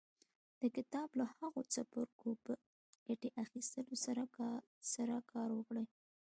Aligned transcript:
د 0.61 0.63
کتاب 0.75 1.09
له 1.19 1.25
هغو 1.37 1.61
څپرکو 1.73 2.29
په 2.43 2.53
ګټې 3.07 3.29
اخيستنې 3.43 3.95
سره 4.97 5.17
کار 5.31 5.49
وکړئ. 5.57 5.85